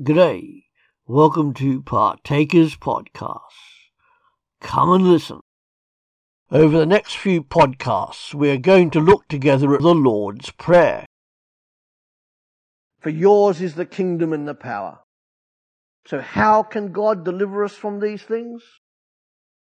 G'day. 0.00 0.64
Welcome 1.06 1.52
to 1.54 1.82
Partakers 1.82 2.76
Podcast. 2.76 3.40
Come 4.62 4.90
and 4.90 5.06
listen. 5.06 5.40
Over 6.50 6.78
the 6.78 6.86
next 6.86 7.18
few 7.18 7.42
podcasts, 7.44 8.32
we 8.32 8.50
are 8.50 8.56
going 8.56 8.90
to 8.92 9.00
look 9.00 9.28
together 9.28 9.74
at 9.74 9.82
the 9.82 9.94
Lord's 9.94 10.50
Prayer. 10.52 11.04
For 13.00 13.10
yours 13.10 13.60
is 13.60 13.74
the 13.74 13.84
kingdom 13.84 14.32
and 14.32 14.48
the 14.48 14.54
power. 14.54 15.00
So 16.06 16.22
how 16.22 16.62
can 16.62 16.92
God 16.92 17.22
deliver 17.22 17.62
us 17.62 17.74
from 17.74 18.00
these 18.00 18.22
things? 18.22 18.62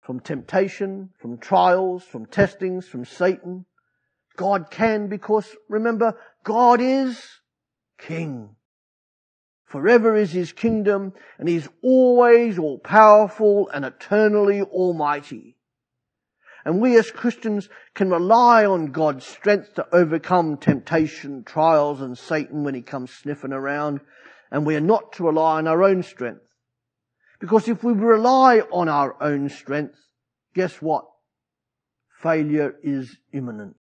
From 0.00 0.18
temptation, 0.18 1.10
from 1.20 1.38
trials, 1.38 2.02
from 2.02 2.26
testings, 2.26 2.88
from 2.88 3.04
Satan? 3.04 3.66
God 4.36 4.68
can 4.68 5.08
because 5.08 5.54
remember, 5.68 6.18
God 6.42 6.80
is 6.80 7.22
King. 7.98 8.56
Forever 9.68 10.16
is 10.16 10.32
his 10.32 10.52
kingdom 10.52 11.12
and 11.38 11.46
he's 11.46 11.68
always 11.82 12.58
all 12.58 12.78
powerful 12.78 13.68
and 13.68 13.84
eternally 13.84 14.62
almighty. 14.62 15.56
And 16.64 16.80
we 16.80 16.98
as 16.98 17.10
Christians 17.10 17.68
can 17.94 18.10
rely 18.10 18.64
on 18.64 18.92
God's 18.92 19.26
strength 19.26 19.74
to 19.74 19.86
overcome 19.92 20.56
temptation, 20.56 21.44
trials 21.44 22.00
and 22.00 22.16
Satan 22.16 22.64
when 22.64 22.74
he 22.74 22.80
comes 22.80 23.10
sniffing 23.10 23.52
around. 23.52 24.00
And 24.50 24.64
we 24.64 24.74
are 24.74 24.80
not 24.80 25.12
to 25.14 25.24
rely 25.24 25.58
on 25.58 25.66
our 25.66 25.82
own 25.82 26.02
strength. 26.02 26.42
Because 27.38 27.68
if 27.68 27.84
we 27.84 27.92
rely 27.92 28.60
on 28.72 28.88
our 28.88 29.22
own 29.22 29.50
strength, 29.50 29.98
guess 30.54 30.80
what? 30.80 31.04
Failure 32.22 32.74
is 32.82 33.18
imminent. 33.32 33.76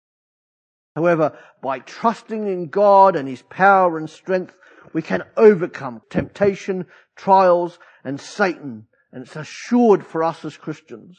However, 0.95 1.37
by 1.61 1.79
trusting 1.79 2.47
in 2.47 2.67
God 2.67 3.15
and 3.15 3.27
His 3.27 3.41
power 3.43 3.97
and 3.97 4.09
strength, 4.09 4.55
we 4.93 5.01
can 5.01 5.23
overcome 5.35 6.01
temptation, 6.09 6.85
trials, 7.15 7.79
and 8.03 8.19
Satan. 8.19 8.87
And 9.11 9.25
it's 9.25 9.35
assured 9.35 10.05
for 10.05 10.23
us 10.23 10.43
as 10.45 10.57
Christians. 10.57 11.17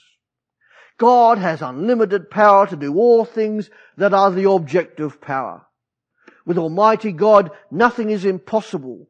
God 0.98 1.38
has 1.38 1.62
unlimited 1.62 2.30
power 2.30 2.66
to 2.66 2.76
do 2.76 2.96
all 2.96 3.24
things 3.24 3.70
that 3.96 4.12
are 4.12 4.30
the 4.30 4.46
object 4.46 5.00
of 5.00 5.20
power. 5.20 5.66
With 6.44 6.58
Almighty 6.58 7.12
God, 7.12 7.50
nothing 7.70 8.10
is 8.10 8.24
impossible. 8.24 9.08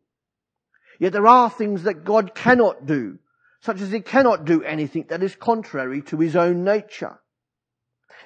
Yet 0.98 1.12
there 1.12 1.26
are 1.26 1.48
things 1.48 1.84
that 1.84 2.04
God 2.04 2.34
cannot 2.34 2.86
do, 2.86 3.18
such 3.60 3.80
as 3.80 3.90
He 3.90 4.00
cannot 4.00 4.44
do 4.44 4.62
anything 4.62 5.06
that 5.08 5.22
is 5.22 5.34
contrary 5.36 6.02
to 6.02 6.18
His 6.18 6.36
own 6.36 6.64
nature. 6.64 7.20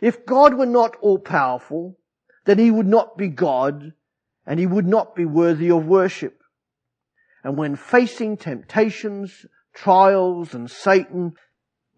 If 0.00 0.26
God 0.26 0.54
were 0.54 0.66
not 0.66 0.96
all 1.00 1.18
powerful, 1.18 1.98
then 2.46 2.58
He 2.58 2.70
would 2.70 2.86
not 2.86 3.16
be 3.16 3.28
God 3.28 3.92
and 4.46 4.58
he 4.58 4.66
would 4.66 4.86
not 4.86 5.14
be 5.14 5.24
worthy 5.24 5.70
of 5.70 5.86
worship. 5.86 6.42
And 7.44 7.56
when 7.56 7.76
facing 7.76 8.36
temptations, 8.36 9.46
trials, 9.74 10.54
and 10.54 10.70
Satan, 10.70 11.34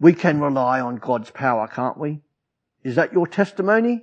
we 0.01 0.13
can 0.13 0.41
rely 0.41 0.81
on 0.81 0.97
God's 0.97 1.31
power, 1.31 1.69
can't 1.69 1.99
we? 1.99 2.21
Is 2.83 2.97
that 2.97 3.13
your 3.13 3.27
testimony? 3.27 4.03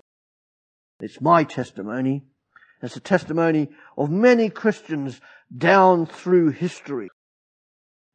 It's 1.00 1.22
my 1.22 1.44
testimony. 1.44 2.24
It's 2.82 2.96
a 2.96 3.02
testimony 3.02 3.70
of 3.98 4.10
many 4.10 4.50
Christians 4.50 5.22
down 5.56 6.06
through 6.06 6.50
history 6.50 7.10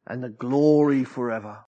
and 0.05 0.23
the 0.23 0.29
glory 0.29 1.03
forever. 1.03 1.59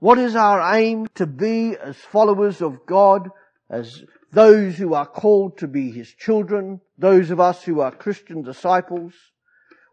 What 0.00 0.18
is 0.18 0.36
our 0.36 0.76
aim 0.76 1.08
to 1.16 1.26
be 1.26 1.76
as 1.76 1.96
followers 1.96 2.60
of 2.62 2.86
God, 2.86 3.30
as 3.70 4.04
those 4.32 4.76
who 4.76 4.94
are 4.94 5.06
called 5.06 5.58
to 5.58 5.68
be 5.68 5.90
his 5.90 6.10
children, 6.10 6.80
those 6.96 7.30
of 7.30 7.40
us 7.40 7.64
who 7.64 7.80
are 7.80 7.90
Christian 7.90 8.42
disciples, 8.42 9.14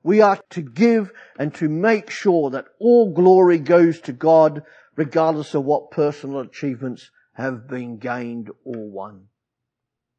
we 0.04 0.22
are 0.22 0.40
to 0.52 0.62
give 0.62 1.12
and 1.40 1.54
to 1.56 1.68
make 1.68 2.10
sure 2.10 2.50
that 2.52 2.68
all 2.80 3.12
glory 3.14 3.60
goes 3.60 4.00
to 4.02 4.14
God 4.14 4.64
regardless 4.96 5.54
of 5.56 5.66
what 5.66 5.92
personal 5.92 6.40
achievements 6.40 7.10
have 7.34 7.68
been 7.68 7.98
gained 7.98 8.50
or 8.64 8.90
won. 8.90 9.28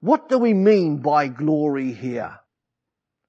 What 0.00 0.28
do 0.28 0.38
we 0.38 0.54
mean 0.54 0.98
by 0.98 1.28
glory 1.28 1.92
here? 1.92 2.40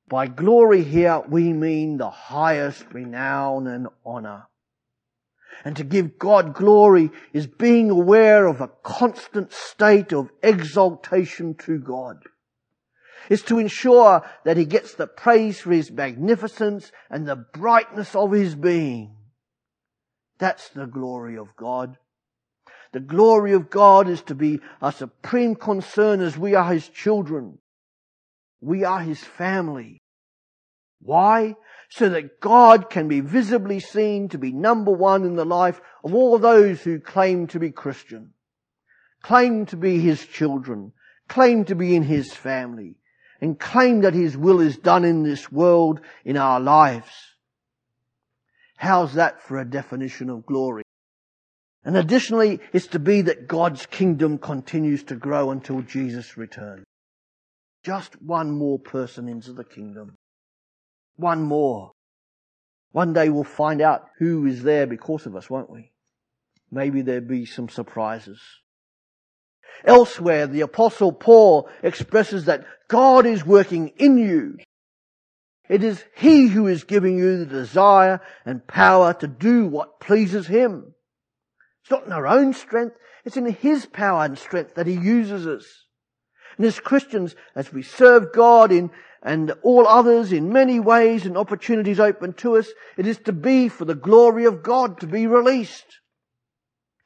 By 0.09 0.27
glory 0.27 0.83
here, 0.83 1.21
we 1.27 1.53
mean 1.53 1.97
the 1.97 2.09
highest 2.09 2.85
renown 2.93 3.67
and 3.67 3.87
honor. 4.05 4.47
And 5.67 5.75
to 5.75 5.83
give 5.83 6.17
God 6.17 6.53
glory 6.53 7.11
is 7.33 7.45
being 7.45 7.89
aware 7.89 8.47
of 8.47 8.61
a 8.61 8.71
constant 8.83 9.51
state 9.51 10.13
of 10.13 10.29
exaltation 10.41 11.55
to 11.65 11.77
God. 11.77 12.23
It's 13.29 13.41
to 13.43 13.59
ensure 13.59 14.21
that 14.45 14.55
he 14.55 14.63
gets 14.63 14.93
the 14.93 15.07
praise 15.07 15.59
for 15.59 15.73
his 15.73 15.91
magnificence 15.91 16.93
and 17.09 17.27
the 17.27 17.35
brightness 17.35 18.15
of 18.15 18.31
his 18.31 18.55
being. 18.55 19.17
That's 20.37 20.69
the 20.69 20.85
glory 20.85 21.37
of 21.37 21.53
God. 21.57 21.97
The 22.93 23.01
glory 23.01 23.51
of 23.51 23.69
God 23.69 24.07
is 24.07 24.21
to 24.21 24.35
be 24.35 24.61
our 24.81 24.93
supreme 24.93 25.53
concern 25.53 26.21
as 26.21 26.37
we 26.37 26.55
are 26.55 26.71
his 26.71 26.87
children. 26.87 27.59
We 28.61 28.85
are 28.85 29.01
his 29.01 29.21
family. 29.21 29.99
Why? 30.99 31.55
so 31.89 32.09
that 32.09 32.39
God 32.39 32.89
can 32.89 33.07
be 33.07 33.21
visibly 33.21 33.79
seen 33.79 34.29
to 34.29 34.37
be 34.37 34.51
number 34.51 34.91
one 34.91 35.23
in 35.23 35.35
the 35.35 35.45
life 35.45 35.79
of 36.03 36.13
all 36.13 36.37
those 36.37 36.81
who 36.81 36.99
claim 36.99 37.47
to 37.47 37.59
be 37.59 37.71
Christian, 37.71 38.33
claim 39.21 39.65
to 39.67 39.77
be 39.77 39.99
His 39.99 40.25
children, 40.25 40.91
claim 41.27 41.65
to 41.65 41.75
be 41.75 41.95
in 41.95 42.03
His 42.03 42.33
family, 42.33 42.95
and 43.39 43.59
claim 43.59 44.01
that 44.01 44.13
His 44.13 44.35
will 44.35 44.59
is 44.59 44.77
done 44.77 45.05
in 45.05 45.23
this 45.23 45.51
world 45.51 46.01
in 46.25 46.35
our 46.37 46.59
lives. 46.59 47.11
How's 48.75 49.13
that 49.13 49.41
for 49.41 49.57
a 49.57 49.69
definition 49.69 50.29
of 50.29 50.45
glory? 50.45 50.83
And 51.83 51.95
additionally, 51.95 52.59
it's 52.73 52.87
to 52.87 52.99
be 52.99 53.21
that 53.21 53.47
God's 53.47 53.85
kingdom 53.85 54.39
continues 54.39 55.03
to 55.03 55.15
grow 55.15 55.51
until 55.51 55.81
Jesus 55.81 56.35
returns. 56.35 56.83
Just 57.83 58.21
one 58.21 58.51
more 58.51 58.77
person 58.77 59.29
into 59.29 59.53
the 59.53 59.63
kingdom 59.63 60.17
one 61.17 61.43
more. 61.43 61.91
One 62.91 63.13
day 63.13 63.29
we'll 63.29 63.43
find 63.43 63.81
out 63.81 64.07
who 64.17 64.45
is 64.45 64.63
there 64.63 64.87
because 64.87 65.25
of 65.25 65.35
us, 65.35 65.49
won't 65.49 65.69
we? 65.69 65.91
Maybe 66.71 67.01
there'll 67.01 67.21
be 67.21 67.45
some 67.45 67.69
surprises. 67.69 68.39
Elsewhere, 69.85 70.47
the 70.47 70.61
apostle 70.61 71.11
Paul 71.11 71.69
expresses 71.83 72.45
that 72.45 72.65
God 72.87 73.25
is 73.25 73.45
working 73.45 73.89
in 73.97 74.17
you. 74.17 74.57
It 75.69 75.83
is 75.83 76.03
He 76.15 76.47
who 76.47 76.67
is 76.67 76.83
giving 76.83 77.17
you 77.17 77.37
the 77.37 77.45
desire 77.45 78.21
and 78.45 78.65
power 78.65 79.13
to 79.15 79.27
do 79.27 79.67
what 79.67 79.99
pleases 79.99 80.47
Him. 80.47 80.93
It's 81.83 81.91
not 81.91 82.05
in 82.05 82.11
our 82.11 82.27
own 82.27 82.53
strength, 82.53 82.95
it's 83.25 83.37
in 83.37 83.45
His 83.45 83.85
power 83.85 84.23
and 84.25 84.37
strength 84.37 84.75
that 84.75 84.87
He 84.87 84.93
uses 84.93 85.45
us. 85.45 85.65
And 86.57 86.65
as 86.65 86.79
Christians, 86.79 87.35
as 87.55 87.71
we 87.71 87.83
serve 87.83 88.33
God 88.33 88.71
in 88.71 88.89
and 89.23 89.51
all 89.63 89.87
others 89.87 90.31
in 90.31 90.53
many 90.53 90.79
ways 90.79 91.25
and 91.25 91.37
opportunities 91.37 91.99
open 91.99 92.33
to 92.33 92.57
us, 92.57 92.67
it 92.97 93.07
is 93.07 93.17
to 93.19 93.33
be 93.33 93.67
for 93.67 93.85
the 93.85 93.95
glory 93.95 94.45
of 94.45 94.63
God 94.63 94.99
to 94.99 95.07
be 95.07 95.27
released. 95.27 95.99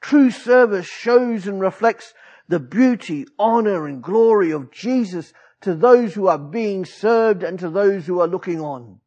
True 0.01 0.31
service 0.31 0.87
shows 0.87 1.47
and 1.47 1.61
reflects 1.61 2.13
the 2.47 2.59
beauty, 2.59 3.25
honor 3.39 3.87
and 3.87 4.03
glory 4.03 4.51
of 4.51 4.71
Jesus 4.71 5.31
to 5.61 5.75
those 5.75 6.13
who 6.13 6.27
are 6.27 6.39
being 6.39 6.85
served 6.85 7.43
and 7.43 7.59
to 7.59 7.69
those 7.69 8.05
who 8.05 8.19
are 8.19 8.27
looking 8.27 8.59
on. 8.59 8.99